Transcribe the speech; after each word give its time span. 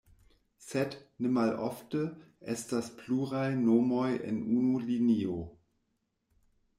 Sed, 0.67 0.93
ne 1.25 1.29
malofte 1.33 1.99
estas 2.55 2.89
pluraj 3.01 3.45
nomoj 3.59 4.09
en 4.31 4.41
unu 4.61 4.81
linio. 4.89 5.37